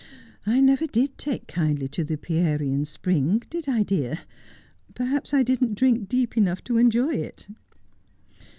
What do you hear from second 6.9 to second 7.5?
it.